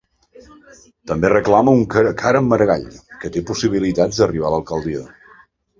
[1.11, 2.89] També reclama un cara a cara amb Maragall,
[3.21, 5.11] que té possibilitats d'arribar a l'alcaldia.